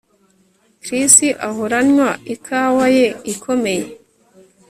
[0.83, 1.15] Chris
[1.47, 3.87] ahora anywa ikawa ye ikomeye